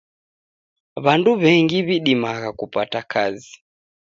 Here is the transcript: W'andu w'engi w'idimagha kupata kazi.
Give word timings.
W'andu 1.03 1.31
w'engi 1.41 1.77
w'idimagha 1.87 2.49
kupata 2.59 2.99
kazi. 3.11 3.53